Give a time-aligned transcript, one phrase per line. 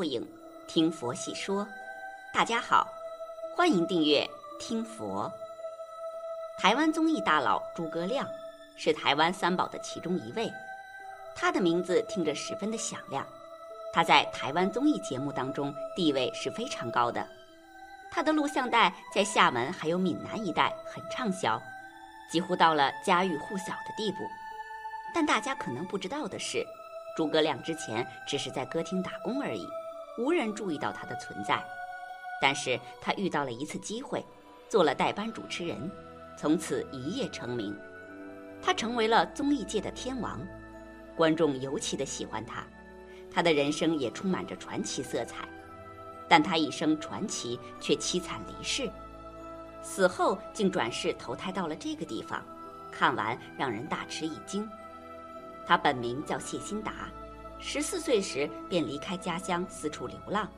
[0.00, 0.26] 报应，
[0.66, 1.68] 听佛细说。
[2.32, 2.88] 大家好，
[3.54, 4.26] 欢迎订阅
[4.58, 5.30] 听佛。
[6.58, 8.26] 台湾综艺大佬诸葛亮
[8.78, 10.50] 是台湾三宝的其中一位，
[11.34, 13.26] 他的名字听着十分的响亮。
[13.92, 17.28] 他在台湾综艺节目当中地位是非常高的，
[18.10, 21.60] 他的录像带在厦门还有闽南一带很畅销，
[22.30, 24.18] 几乎到了家喻户晓的地步。
[25.14, 26.66] 但大家可能不知道的是。
[27.16, 29.66] 诸葛亮之前只是在歌厅打工而已，
[30.20, 31.62] 无人注意到他的存在。
[32.40, 34.24] 但是他遇到了一次机会，
[34.68, 35.90] 做了代班主持人，
[36.36, 37.76] 从此一夜成名。
[38.62, 40.40] 他成为了综艺界的天王，
[41.16, 42.62] 观众尤其的喜欢他。
[43.32, 45.48] 他的人生也充满着传奇色彩，
[46.28, 48.90] 但他一生传奇却凄惨离世，
[49.82, 52.42] 死后竟转世投胎到了这个地方，
[52.90, 54.68] 看完让人大吃一惊。
[55.64, 57.08] 他本名叫谢欣达，
[57.62, 60.48] 十四岁时便离开家乡四处流浪，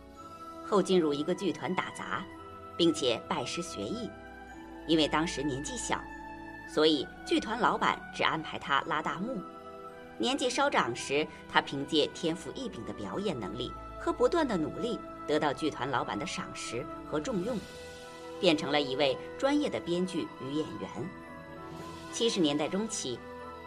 [0.65, 2.25] 后进入一个剧团打杂，
[2.77, 4.09] 并且拜师学艺。
[4.87, 6.01] 因为当时年纪小，
[6.73, 9.41] 所以剧团老板只安排他拉大幕。
[10.17, 17.59] 年纪稍长时，他凭借天赋异禀的表演能力和不断的努力，得到剧团老板的赏识和重用，
[18.41, 20.89] 变成了一位专业的编剧与演员。
[22.13, 23.19] 七十年代中期。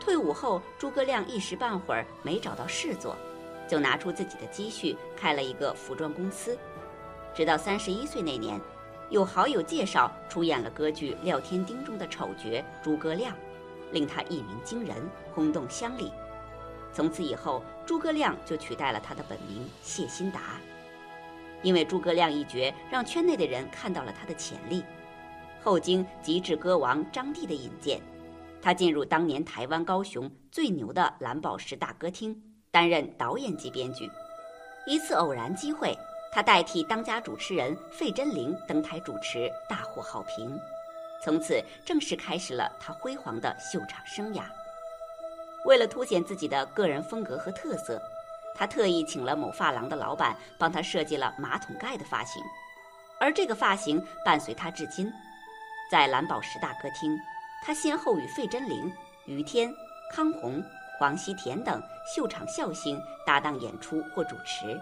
[0.05, 3.17] 退伍后，诸葛亮一时半会儿没找到事做，
[3.67, 6.55] 就拿出自己的积蓄开了一个服装公司。
[7.33, 8.61] 直到三十一岁那年，
[9.09, 13.35] 有好友介绍出演了歌剧《廖天丁》中的丑角诸葛亮，
[13.91, 14.95] 令他一鸣惊人，
[15.33, 16.11] 轰动乡里。
[16.93, 20.39] 从此以后，诸葛亮就取代了他的本名谢新达。
[21.63, 24.85] 因为诸葛亮一角，让圈内的人看到了他的潜力。
[25.63, 27.99] 后经极致歌王张帝的引荐。
[28.65, 32.35] 他进入当年台湾高雄最牛的蓝宝石大歌厅，
[32.71, 34.09] 担任导演及编剧。
[34.87, 35.95] 一次偶然机会，
[36.33, 40.59] 他代替当家主持人费贞玲登台主持，大获好评。
[41.23, 44.41] 从此正式开始了他辉煌的秀场生涯。
[45.65, 48.01] 为了凸显自己的个人风格和特色，
[48.55, 52.41] 他特意请了某发廊的老板帮他设计了马桶盖的发型，
[53.19, 55.13] 而这个发型伴随他至今。
[55.91, 57.15] 在蓝宝石大歌厅。
[57.65, 58.93] 他先后与费贞玲、
[59.25, 59.73] 于天、
[60.11, 60.63] 康宏、
[60.99, 61.81] 黄西田等
[62.15, 64.79] 秀场笑星搭档演出或主持，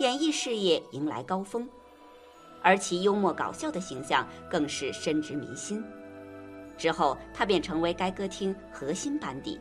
[0.00, 1.68] 演艺事业迎来高峰，
[2.62, 5.84] 而其幽默搞笑的形象更是深植民心。
[6.78, 9.60] 之后，他便成为该歌厅核心班底。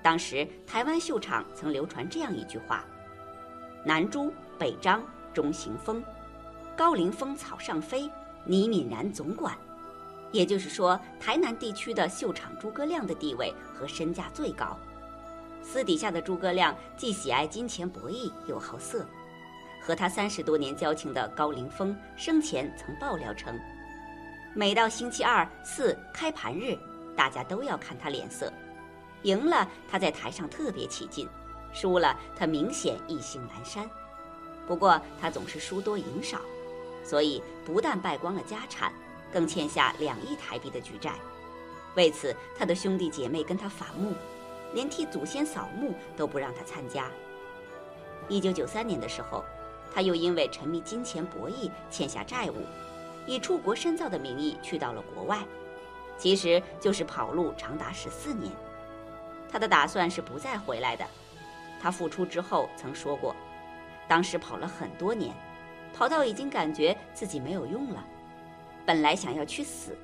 [0.00, 2.84] 当时，台湾秀场曾流传这样一句话
[3.84, 5.02] ：“南朱北张
[5.32, 6.04] 中行风，
[6.76, 8.08] 高凌风草上飞，
[8.44, 9.58] 倪敏然总管。”
[10.34, 14.76] 也就是说，台南地区的秀场诸葛亮的地位和身价最高。
[15.62, 19.06] 私底下的诸葛亮既喜爱金钱博弈，又好色。
[19.80, 23.56] 和他三十多年交情的高凌风生前曾爆料称，
[24.54, 26.76] 每到星期二、四开盘日，
[27.16, 28.52] 大家都要看他脸色。
[29.22, 31.28] 赢了，他在台上特别起劲；
[31.72, 33.88] 输了，他明显意兴阑珊。
[34.66, 36.40] 不过他总是输多赢少，
[37.04, 38.92] 所以不但败光了家产。
[39.34, 41.14] 更欠下两亿台币的巨债，
[41.96, 44.14] 为此，他的兄弟姐妹跟他反目，
[44.72, 47.10] 连替祖先扫墓都不让他参加。
[48.28, 49.44] 一九九三年的时候，
[49.92, 52.54] 他又因为沉迷金钱博弈欠下债务，
[53.26, 55.42] 以出国深造的名义去到了国外，
[56.16, 58.52] 其实就是跑路长达十四年。
[59.50, 61.04] 他的打算是不再回来的。
[61.82, 63.34] 他复出之后曾说过，
[64.06, 65.34] 当时跑了很多年，
[65.92, 68.06] 跑到已经感觉自己没有用了。
[68.86, 69.96] 本来想要去死，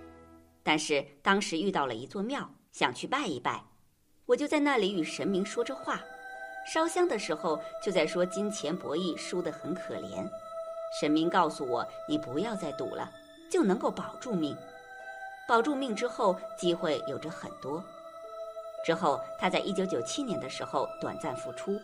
[0.62, 3.62] 但是当时遇到了一座庙，想去拜一拜，
[4.26, 6.00] 我就在那里与神明说着话，
[6.72, 10.26] 烧香的时候就在说金钱博弈输得很可怜，
[11.00, 13.10] 神明告诉我你不要再赌了，
[13.50, 14.56] 就能够保住命，
[15.46, 17.84] 保住命之后机会有着很多。
[18.82, 21.78] 之后他在一九九七年的时候短暂复出，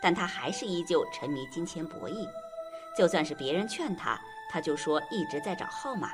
[0.00, 2.28] 但他还是依旧沉迷金钱博弈，
[2.96, 4.20] 就算是别人劝他。
[4.50, 6.10] 他就说一直在找号码，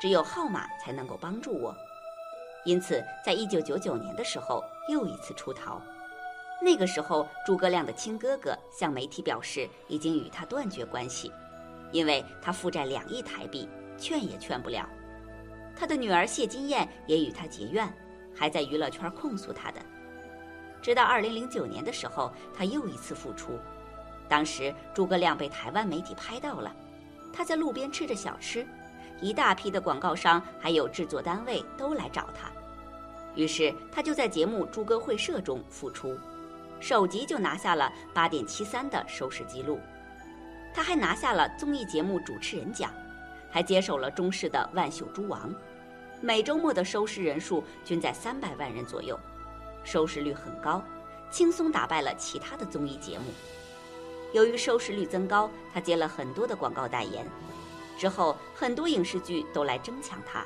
[0.00, 1.72] 只有号码才能够帮助我。
[2.64, 5.80] 因此，在一九九九年的时候又一次出逃。
[6.60, 11.32] 那个时候，诸葛亮的亲哥哥向媒体表示已经与他断绝关系，
[11.92, 14.88] 因为他负债两亿台币，劝也劝不了。
[15.76, 17.88] 他的女儿谢金燕也与他结怨，
[18.34, 19.80] 还在娱乐圈控诉他的。
[20.82, 23.56] 直到二零零九年的时候，他又一次复出，
[24.28, 26.74] 当时诸葛亮被台湾媒体拍到了。
[27.32, 28.66] 他在路边吃着小吃，
[29.20, 32.50] 一大批的广告商还有制作单位都来找他，
[33.34, 36.18] 于是他就在节目《诸葛会社》中复出，
[36.80, 39.78] 首集就拿下了八点七三的收视记录，
[40.74, 42.90] 他还拿下了综艺节目主持人奖，
[43.50, 45.50] 还接手了中视的《万秀诸王》，
[46.20, 49.18] 每周末的收视人数均在三百万人左右，
[49.84, 50.82] 收视率很高，
[51.30, 53.26] 轻松打败了其他的综艺节目。
[54.32, 57.26] 由于收视率增高，他接了很多的广告代言，
[57.98, 60.40] 之后很多影视剧都来争抢他，《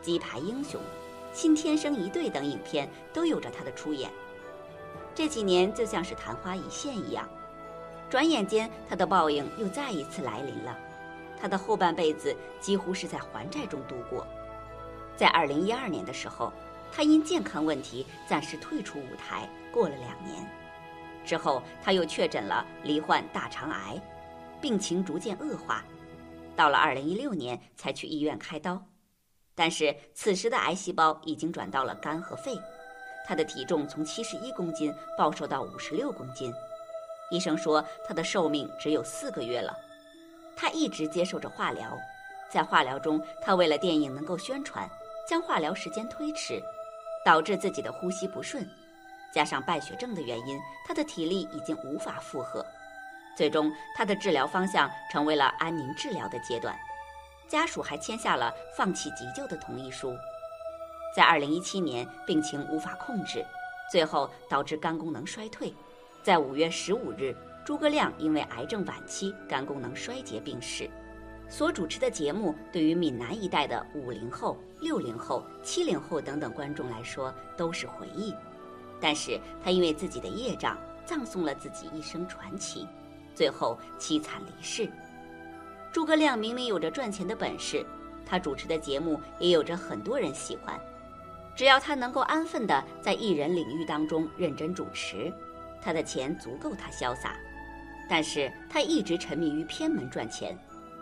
[0.00, 0.80] 鸡排英雄》
[1.32, 4.10] 《新天生一对》等影片都有着他的出演。
[5.14, 7.28] 这几年就像是昙花一现一样，
[8.08, 10.78] 转眼间他的报应又再一次来临了。
[11.40, 14.26] 他的后半辈子几乎是在还债中度过。
[15.16, 16.52] 在二零一二年的时候，
[16.92, 20.59] 他因健康问题暂时退出舞台，过了两年。
[21.24, 24.00] 之后，他又确诊了罹患大肠癌，
[24.60, 25.84] 病情逐渐恶化，
[26.56, 28.82] 到了二零一六年才去医院开刀，
[29.54, 32.58] 但是此时的癌细胞已经转到了肝和肺，
[33.26, 36.52] 他的体重从七十一公斤暴瘦到五十六公斤，
[37.30, 39.76] 医生说他的寿命只有四个月了，
[40.56, 41.96] 他一直接受着化疗，
[42.50, 44.88] 在化疗中，他为了电影能够宣传，
[45.28, 46.60] 将化疗时间推迟，
[47.24, 48.68] 导致自己的呼吸不顺。
[49.32, 52.64] 加上败血症的原因，他的体力已经无法负荷，
[53.36, 56.78] 最终他的治疗方向成为了安宁治疗的阶段，
[57.48, 60.16] 家属还签下了放弃急救的同意书。
[61.14, 63.44] 在二零一七年，病情无法控制，
[63.90, 65.74] 最后导致肝功能衰退。
[66.22, 67.34] 在五月十五日，
[67.64, 70.88] 诸葛亮因为癌症晚期肝功能衰竭病逝。
[71.48, 78.32] 所主持的节目对于闽南一带的五零后、六零后、七零后等等观众来说都是回忆。
[79.00, 80.76] 但是他因为自己的业障，
[81.06, 82.86] 葬送了自己一生传奇，
[83.34, 84.88] 最后凄惨离世。
[85.90, 87.84] 诸葛亮明明有着赚钱的本事，
[88.24, 90.78] 他主持的节目也有着很多人喜欢，
[91.56, 95.32] 只要他能够安分的在艺人领域当中认真主持，
[95.82, 97.34] 他的钱足够他潇洒。
[98.08, 100.56] 但是他一直沉迷于偏门赚钱，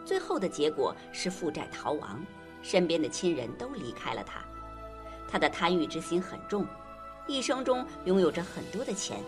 [0.04, 2.24] 最后的结果是负债逃亡，
[2.62, 4.42] 身边的亲人都离开了他，
[5.26, 6.66] 他的贪欲之心很重。
[7.28, 9.22] 一生中拥有着很多的钱，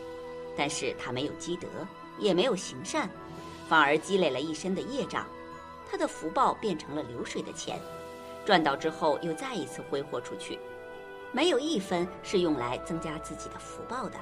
[0.57, 1.69] 但是他没有积德，
[2.19, 3.09] 也没有行善，
[3.69, 5.25] 反而积累了一身的业障。
[5.89, 7.79] 他的福报变成了流水的钱，
[8.45, 10.59] 赚到之后又再一次挥霍出去，
[11.31, 14.19] 没有一分是用来增加自己的福报的。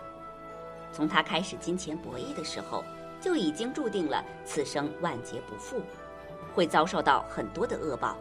[0.92, 2.82] 从他开始金钱博弈的时候，
[3.20, 5.80] 就已经注定了此生万劫不复，
[6.54, 8.16] 会遭受到很多的恶报。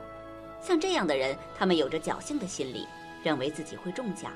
[0.61, 2.85] 像这样的人，他们有着侥幸的心理，
[3.23, 4.31] 认为自己会中奖。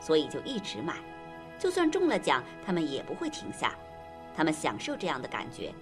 [0.00, 0.96] 所以就一直买，
[1.58, 3.76] 就算中了奖，他们也不会停下。
[4.34, 5.72] 他们享受这样的感觉，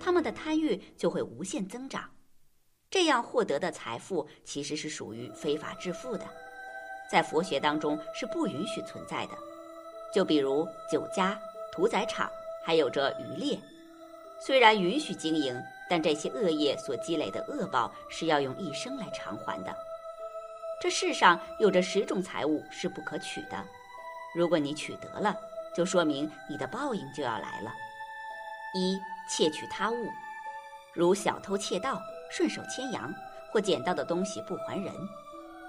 [0.00, 2.10] 他们的贪欲就会无限增长。
[2.90, 6.26] 这样获得的财富其实是属于非法致富的，
[7.08, 9.38] 在佛学当中是不允许存在的。
[10.12, 11.40] 就比如酒家、
[11.72, 12.28] 屠宰场，
[12.64, 13.56] 还有着渔猎，
[14.40, 15.56] 虽然允许经营，
[15.88, 19.72] 但这些恶业所积累的恶报是要用一生来偿还的。
[20.80, 23.62] 这世上有着十种财物是不可取的，
[24.34, 25.36] 如果你取得了，
[25.76, 27.70] 就说明你的报应就要来了。
[28.72, 28.98] 一
[29.28, 30.08] 窃取他物，
[30.94, 32.00] 如小偷窃盗、
[32.30, 33.12] 顺手牵羊
[33.52, 34.90] 或捡到的东西不还人；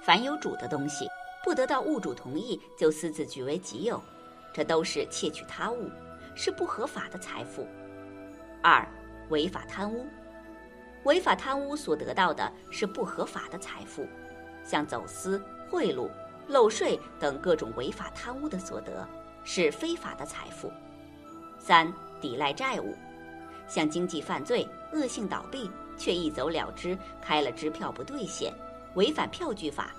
[0.02, 1.10] 凡有主的东西，
[1.44, 4.02] 不得到物主同意就私自据为己有，
[4.54, 5.92] 这都是窃取他物，
[6.36, 7.68] 是不合法的财富。
[8.64, 8.88] 二
[9.28, 10.08] 违法贪污，
[11.04, 14.08] 违法贪污所得到的是不合法的财富。
[14.64, 16.10] 像走私、贿赂、
[16.48, 19.08] 漏税等各种违法贪污的所得，
[19.44, 20.72] 是非法的财富。
[21.60, 22.96] 三、抵赖债务，
[23.68, 28.54] 像经济犯罪、恶性倒闭却一走了之，开了支票不兑现，
[28.96, 29.92] 违反票据法，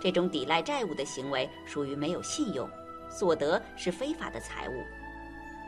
[0.00, 2.68] 这种抵赖债务的行为属于没有信用，
[3.08, 4.72] 所得是非法的财物。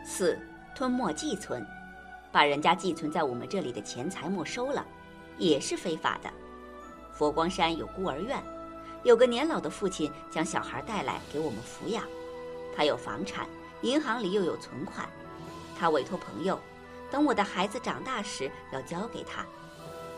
[0.03, 0.37] 四、
[0.75, 1.65] 吞没寄存，
[2.31, 4.85] 把人家寄存在我们这里的钱财没收了，
[5.37, 6.29] 也是非法的。
[7.13, 8.43] 佛光山有孤儿院，
[9.03, 12.03] 有个年老的父亲将小孩带来给我们抚养。
[12.75, 13.47] 他有房产，
[13.81, 15.07] 银行里又有存款。
[15.77, 16.59] 他委托朋友，
[17.11, 19.45] 等我的孩子长大时要交给他。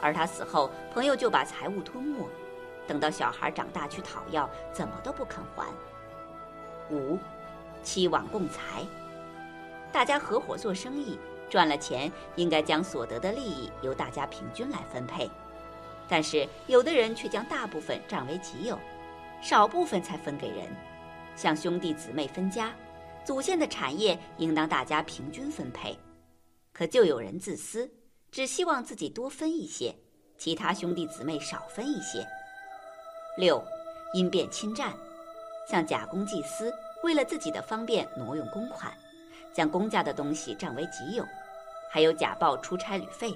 [0.01, 2.29] 而他死后，朋友就把财物吞没。
[2.87, 5.67] 等到小孩长大去讨要，怎么都不肯还。
[6.91, 7.17] 五，
[7.83, 8.85] 欺网共财。
[9.91, 15.29] 大家合伙做生意，赚了钱应该将所得的利益由大家平均来分配。
[16.07, 18.79] 但是有的人却将大部分占为己有，
[19.41, 20.67] 少部分才分给人，
[21.35, 22.73] 像兄弟姊妹分家，
[23.23, 25.97] 祖先的产业应当大家平均分配，
[26.71, 27.89] 可就有人自私，
[28.31, 29.95] 只希望自己多分一些，
[30.37, 32.25] 其他兄弟姊妹少分一些。
[33.37, 33.63] 六，
[34.13, 34.93] 因变侵占，
[35.67, 36.71] 像假公济私，
[37.03, 38.93] 为了自己的方便挪用公款，
[39.53, 41.25] 将公家的东西占为己有，
[41.89, 43.35] 还有假报出差旅费。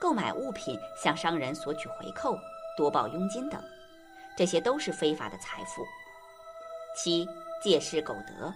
[0.00, 2.38] 购买物品向商人索取回扣、
[2.76, 3.62] 多报佣金等，
[4.36, 5.84] 这些都是非法的财富。
[6.96, 7.28] 七、
[7.62, 8.52] 借势苟得，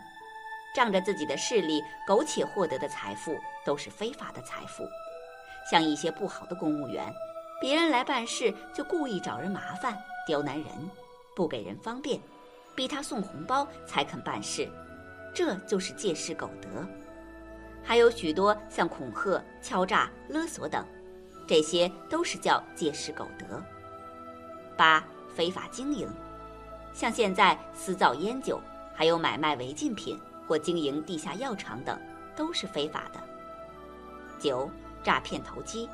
[0.74, 4.88] 仗着自己的势力苟且获得的财富都是非法的财富。
[5.70, 7.12] 像一些不好的公务员，
[7.60, 9.96] 别人来办事就故意找人麻烦、
[10.26, 10.66] 刁难人，
[11.36, 12.20] 不给人方便，
[12.74, 14.68] 逼他送红包才肯办事，
[15.32, 16.68] 这就是借势苟得。
[17.84, 20.84] 还有许多像恐吓、敲诈、勒索等，
[21.46, 23.62] 这些都是叫借势苟得。
[24.76, 26.08] 八、非法经营，
[26.92, 28.60] 像现在私造烟酒，
[28.94, 32.00] 还有买卖违禁品或经营地下药厂等，
[32.34, 33.20] 都是非法的。
[34.38, 34.70] 九、
[35.02, 35.88] 诈骗投机，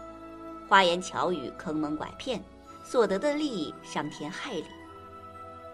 [0.68, 2.42] 花言巧语、坑蒙拐骗，
[2.84, 4.66] 所得的利益伤天害理。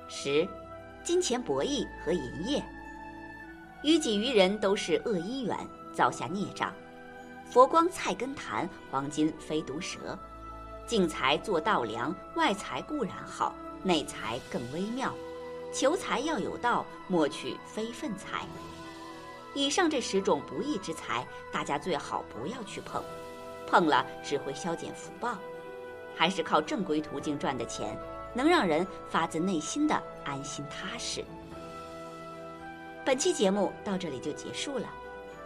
[0.08, 0.48] 十、
[1.02, 2.64] 金钱博弈和营业，
[3.82, 5.56] 于己于人都是恶因缘。
[5.94, 6.74] 造下孽障，
[7.54, 10.18] 佛光菜根谭，黄金非毒蛇。
[10.88, 15.14] 净财做道良，外财固然好，内财更微妙。
[15.72, 18.44] 求财要有道，莫取非分财。
[19.54, 23.00] 以上这十种不义之财，大家最好不要去碰，
[23.68, 25.38] 碰了只会消减福报。
[26.16, 27.96] 还是靠正规途径赚的钱，
[28.34, 31.24] 能让人发自内心的安心踏实。
[33.04, 34.88] 本期节目到这里就结束了。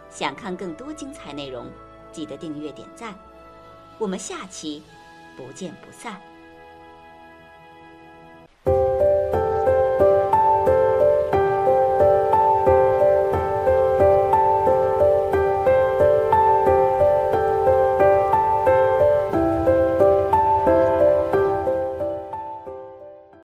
[0.09, 1.69] 想看更多精彩内容，
[2.11, 3.13] 记得订阅点赞。
[3.97, 4.81] 我们下期
[5.35, 6.21] 不见不散。